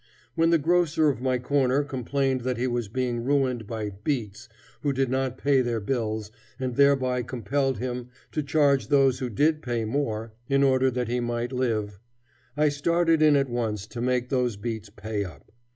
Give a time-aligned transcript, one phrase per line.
[0.33, 4.49] When the grocer on my corner complained that he was being ruined by "beats"
[4.81, 9.61] who did not pay their bills and thereby compelled him to charge those who did
[9.61, 11.99] pay more, in order that he might live,
[12.57, 15.51] I started in at once to make those beats pay up.